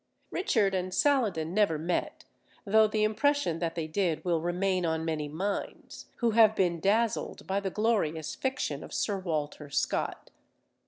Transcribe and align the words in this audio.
Richard 0.31 0.73
and 0.73 0.91
Saladin 0.91 1.53
never 1.53 1.77
met, 1.77 2.25
though 2.65 2.87
the 2.87 3.03
impression 3.03 3.59
that 3.59 3.75
they 3.75 3.85
did 3.85 4.25
will 4.25 4.41
remain 4.41 4.83
on 4.83 5.05
many 5.05 5.27
minds, 5.29 6.07
who 6.15 6.31
have 6.31 6.55
been 6.55 6.79
dazzled 6.79 7.45
by 7.45 7.59
the 7.59 7.69
glorious 7.69 8.33
fiction 8.33 8.83
of 8.83 8.95
Sir 8.95 9.19
Walter 9.19 9.69
Scott. 9.69 10.31